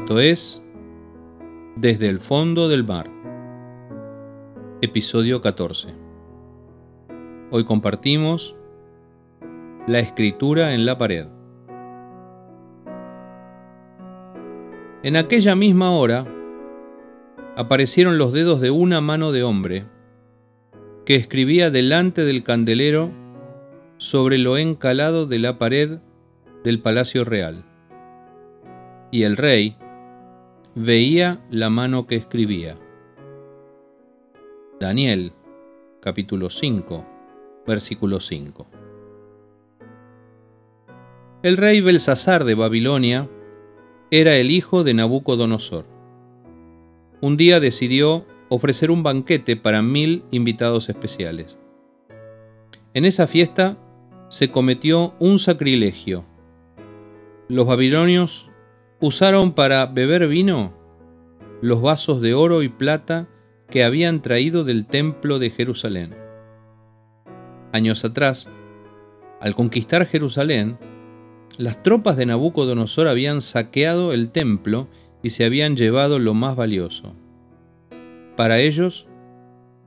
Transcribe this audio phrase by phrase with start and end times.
[0.00, 0.66] Esto es
[1.76, 3.08] Desde el fondo del mar.
[4.80, 5.94] Episodio 14.
[7.50, 8.56] Hoy compartimos
[9.86, 11.26] la escritura en la pared.
[15.02, 16.26] En aquella misma hora
[17.56, 19.84] aparecieron los dedos de una mano de hombre
[21.04, 23.10] que escribía delante del candelero
[23.98, 25.98] sobre lo encalado de la pared
[26.64, 27.64] del palacio real.
[29.12, 29.76] Y el rey
[30.74, 32.78] veía la mano que escribía.
[34.78, 35.32] Daniel,
[36.00, 37.04] capítulo 5,
[37.66, 38.66] versículo 5.
[41.42, 43.28] El rey Belsasar de Babilonia
[44.10, 45.86] era el hijo de Nabucodonosor.
[47.20, 51.58] Un día decidió ofrecer un banquete para mil invitados especiales.
[52.94, 53.76] En esa fiesta
[54.28, 56.24] se cometió un sacrilegio.
[57.48, 58.49] Los babilonios
[59.00, 60.74] usaron para beber vino
[61.62, 63.28] los vasos de oro y plata
[63.68, 66.14] que habían traído del templo de Jerusalén.
[67.72, 68.48] Años atrás,
[69.40, 70.78] al conquistar Jerusalén,
[71.56, 74.88] las tropas de Nabucodonosor habían saqueado el templo
[75.22, 77.14] y se habían llevado lo más valioso.
[78.36, 79.06] Para ellos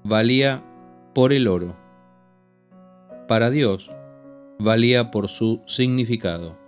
[0.04, 0.64] valía
[1.14, 1.76] por el oro.
[3.28, 3.92] Para Dios
[4.60, 6.63] valía por su significado.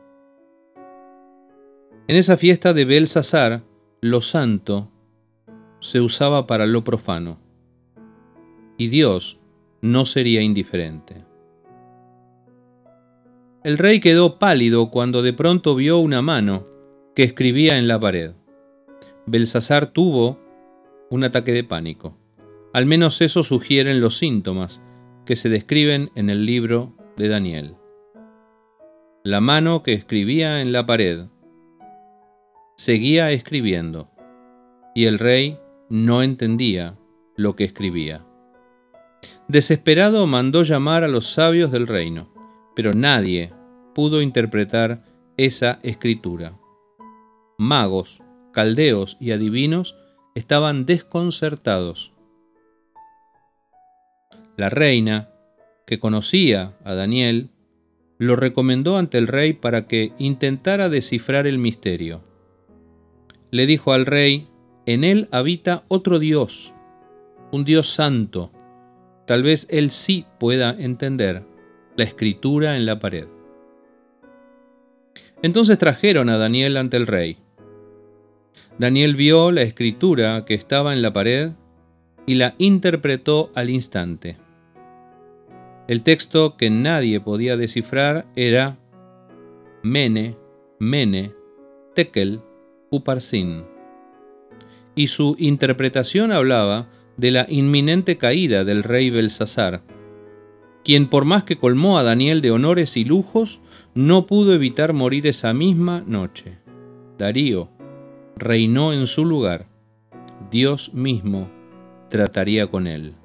[2.07, 3.63] En esa fiesta de Belsasar,
[3.99, 4.91] lo santo
[5.79, 7.39] se usaba para lo profano,
[8.77, 9.39] y Dios
[9.81, 11.25] no sería indiferente.
[13.63, 16.67] El rey quedó pálido cuando de pronto vio una mano
[17.15, 18.33] que escribía en la pared.
[19.25, 20.39] Belsasar tuvo
[21.09, 22.15] un ataque de pánico.
[22.71, 24.83] Al menos eso sugieren los síntomas
[25.25, 27.75] que se describen en el libro de Daniel.
[29.23, 31.25] La mano que escribía en la pared
[32.75, 34.11] seguía escribiendo,
[34.93, 35.59] y el rey
[35.89, 36.97] no entendía
[37.35, 38.25] lo que escribía.
[39.47, 42.33] Desesperado mandó llamar a los sabios del reino,
[42.75, 43.53] pero nadie
[43.93, 45.03] pudo interpretar
[45.37, 46.57] esa escritura.
[47.57, 49.95] Magos, caldeos y adivinos
[50.33, 52.13] estaban desconcertados.
[54.57, 55.29] La reina,
[55.85, 57.51] que conocía a Daniel,
[58.17, 62.23] lo recomendó ante el rey para que intentara descifrar el misterio.
[63.51, 64.47] Le dijo al rey,
[64.85, 66.73] en él habita otro Dios,
[67.51, 68.51] un Dios santo.
[69.25, 71.43] Tal vez él sí pueda entender
[71.95, 73.27] la escritura en la pared.
[75.41, 77.37] Entonces trajeron a Daniel ante el rey.
[78.77, 81.51] Daniel vio la escritura que estaba en la pared
[82.25, 84.37] y la interpretó al instante.
[85.87, 88.77] El texto que nadie podía descifrar era
[89.83, 90.35] Mene,
[90.79, 91.31] Mene,
[91.93, 92.41] Tekel,
[94.95, 99.83] Y su interpretación hablaba de la inminente caída del rey Belsasar,
[100.83, 103.59] quien por más que colmó a Daniel de honores y lujos,
[103.95, 106.59] no pudo evitar morir esa misma noche.
[107.17, 107.69] Darío
[108.35, 109.67] reinó en su lugar.
[110.51, 111.49] Dios mismo
[112.09, 113.15] trataría con él.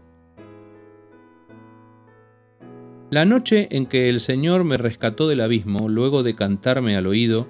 [3.10, 7.48] La noche en que el Señor me rescató del abismo, luego de cantarme al oído,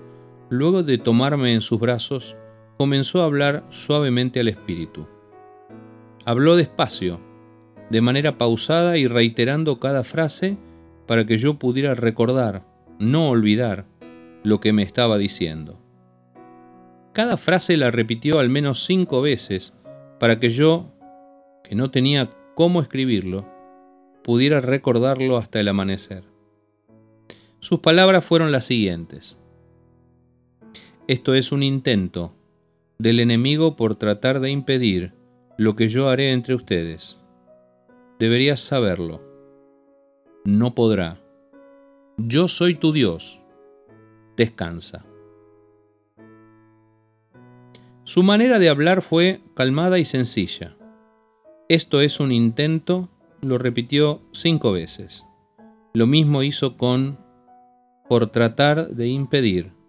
[0.50, 2.36] luego de tomarme en sus brazos,
[2.76, 5.06] comenzó a hablar suavemente al espíritu.
[6.24, 7.20] Habló despacio,
[7.88, 10.58] de manera pausada y reiterando cada frase
[11.06, 12.66] para que yo pudiera recordar,
[12.98, 13.86] no olvidar,
[14.42, 15.80] lo que me estaba diciendo.
[17.12, 19.76] Cada frase la repitió al menos cinco veces
[20.18, 20.92] para que yo,
[21.64, 23.46] que no tenía cómo escribirlo,
[24.22, 26.24] pudiera recordarlo hasta el amanecer.
[27.58, 29.38] Sus palabras fueron las siguientes.
[31.10, 32.36] Esto es un intento
[32.98, 35.12] del enemigo por tratar de impedir
[35.58, 37.20] lo que yo haré entre ustedes.
[38.20, 39.20] Deberías saberlo.
[40.44, 41.20] No podrá.
[42.16, 43.40] Yo soy tu Dios.
[44.36, 45.04] Descansa.
[48.04, 50.76] Su manera de hablar fue calmada y sencilla.
[51.68, 53.08] Esto es un intento,
[53.40, 55.26] lo repitió cinco veces.
[55.92, 57.18] Lo mismo hizo con
[58.08, 59.79] por tratar de impedir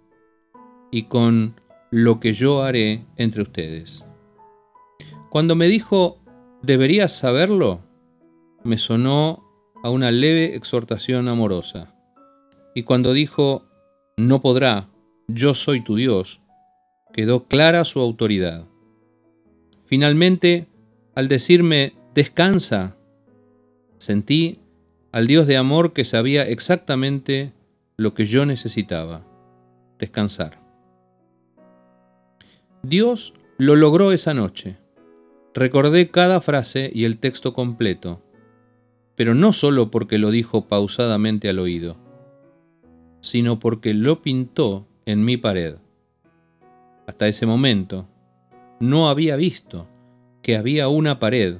[0.91, 1.59] y con
[1.89, 4.05] lo que yo haré entre ustedes.
[5.29, 6.19] Cuando me dijo,
[6.61, 7.81] deberías saberlo,
[8.63, 9.43] me sonó
[9.83, 11.95] a una leve exhortación amorosa.
[12.75, 13.65] Y cuando dijo,
[14.17, 14.89] no podrá,
[15.27, 16.41] yo soy tu Dios,
[17.13, 18.65] quedó clara su autoridad.
[19.85, 20.67] Finalmente,
[21.15, 22.95] al decirme, descansa,
[23.97, 24.59] sentí
[25.11, 27.51] al Dios de amor que sabía exactamente
[27.97, 29.25] lo que yo necesitaba,
[29.99, 30.60] descansar.
[32.83, 34.77] Dios lo logró esa noche.
[35.53, 38.21] Recordé cada frase y el texto completo,
[39.15, 41.97] pero no solo porque lo dijo pausadamente al oído,
[43.21, 45.75] sino porque lo pintó en mi pared.
[47.05, 48.07] Hasta ese momento,
[48.79, 49.87] no había visto
[50.41, 51.57] que había una pared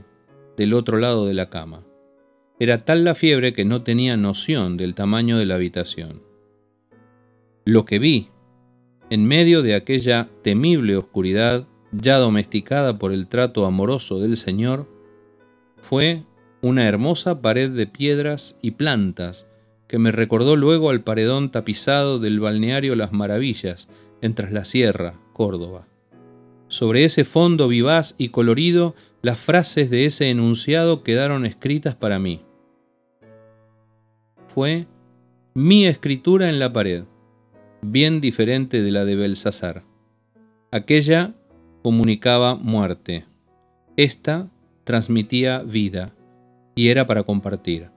[0.58, 1.84] del otro lado de la cama.
[2.60, 6.24] Era tal la fiebre que no tenía noción del tamaño de la habitación.
[7.64, 8.30] Lo que vi,
[9.12, 14.90] en medio de aquella temible oscuridad ya domesticada por el trato amoroso del Señor,
[15.80, 16.24] fue
[16.64, 19.46] una hermosa pared de piedras y plantas
[19.88, 23.88] que me recordó luego al paredón tapizado del balneario Las Maravillas
[24.22, 25.86] en la Sierra, Córdoba.
[26.68, 32.42] Sobre ese fondo vivaz y colorido, las frases de ese enunciado quedaron escritas para mí
[34.54, 34.86] fue
[35.54, 37.06] mi escritura en la pared,
[37.82, 39.84] bien diferente de la de Belsasar.
[40.72, 41.34] Aquella
[41.84, 43.26] comunicaba muerte,
[43.98, 44.50] esta
[44.84, 46.14] transmitía vida
[46.76, 47.90] y era para compartir.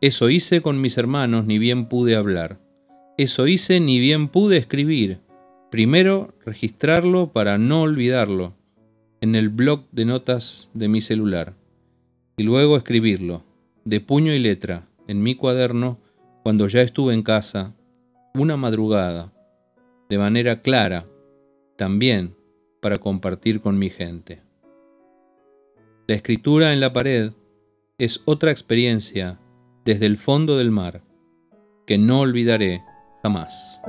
[0.00, 2.60] Eso hice con mis hermanos, ni bien pude hablar.
[3.16, 5.20] Eso hice, ni bien pude escribir.
[5.70, 8.54] Primero registrarlo para no olvidarlo
[9.20, 11.54] en el blog de notas de mi celular
[12.36, 13.42] y luego escribirlo,
[13.84, 15.98] de puño y letra, en mi cuaderno
[16.44, 17.74] cuando ya estuve en casa,
[18.34, 19.32] una madrugada,
[20.08, 21.06] de manera clara,
[21.76, 22.36] también
[22.80, 24.42] para compartir con mi gente.
[26.06, 27.32] La escritura en la pared
[27.98, 29.38] es otra experiencia
[29.84, 31.02] desde el fondo del mar
[31.86, 32.82] que no olvidaré
[33.22, 33.82] jamás.